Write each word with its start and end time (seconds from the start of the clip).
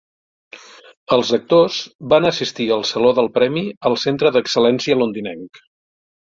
Els 1.17 1.33
actors 1.37 1.77
van 2.15 2.25
assistir 2.31 2.67
al 2.77 2.87
saló 2.93 3.13
del 3.21 3.31
premi 3.37 3.65
al 3.91 4.01
Centre 4.07 4.35
d'Excel·lència 4.39 5.01
londinenc. 5.07 5.65